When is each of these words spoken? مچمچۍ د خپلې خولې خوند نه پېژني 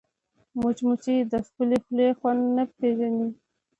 مچمچۍ 0.61 1.17
د 1.31 1.33
خپلې 1.47 1.77
خولې 1.85 2.09
خوند 2.17 2.43
نه 2.57 2.63
پېژني 2.77 3.29